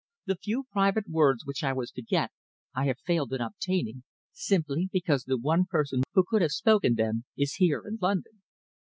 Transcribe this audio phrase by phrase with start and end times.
[0.25, 2.31] The few private words which I was to get
[2.73, 7.25] I have failed in obtaining, simply because the one person who could have spoken them
[7.37, 8.41] is here in London."